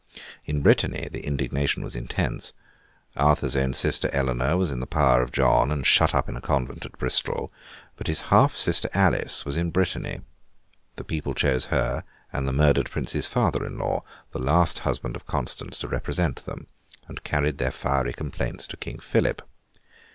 In 0.45 0.63
Brittany, 0.63 1.07
the 1.11 1.23
indignation 1.23 1.83
was 1.83 1.95
intense. 1.95 2.53
Arthur's 3.15 3.55
own 3.55 3.71
sister 3.75 4.09
Eleanor 4.11 4.57
was 4.57 4.71
in 4.71 4.79
the 4.79 4.87
power 4.87 5.21
of 5.21 5.31
John 5.31 5.69
and 5.71 5.85
shut 5.85 6.15
up 6.15 6.27
in 6.27 6.35
a 6.35 6.41
convent 6.41 6.85
at 6.87 6.97
Bristol, 6.97 7.53
but 7.97 8.07
his 8.07 8.21
half 8.21 8.55
sister 8.55 8.89
Alice 8.95 9.45
was 9.45 9.55
in 9.57 9.69
Brittany. 9.69 10.21
The 10.95 11.03
people 11.03 11.35
chose 11.35 11.65
her, 11.65 12.03
and 12.33 12.47
the 12.47 12.51
murdered 12.51 12.89
prince's 12.89 13.27
father 13.27 13.63
in 13.63 13.77
law, 13.77 14.01
the 14.31 14.39
last 14.39 14.79
husband 14.79 15.15
of 15.15 15.27
Constance, 15.27 15.77
to 15.77 15.87
represent 15.87 16.47
them; 16.47 16.65
and 17.07 17.23
carried 17.23 17.59
their 17.59 17.69
fiery 17.71 18.13
complaints 18.13 18.65
to 18.69 18.77
King 18.77 18.97
Philip. 18.97 19.47